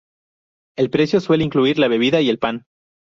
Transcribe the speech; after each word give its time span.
El 0.79 0.89
precio 0.89 1.19
suele 1.21 1.43
incluir 1.43 1.77
la 1.77 1.87
bebida 1.87 2.21
y 2.21 2.29
el 2.31 2.39
pan. 2.39 2.63